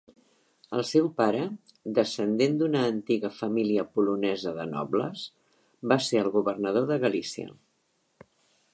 El 0.77 0.83
seu 0.91 1.09
pare, 1.19 1.41
descendent 1.99 2.57
d'una 2.61 2.81
antiga 2.93 3.31
família 3.41 3.85
polonesa 3.99 4.57
de 4.61 4.67
nobles, 4.73 5.29
va 5.93 6.03
ser 6.09 6.25
el 6.27 6.35
governador 6.41 6.93
de 6.95 7.03
Galícia. 7.09 7.53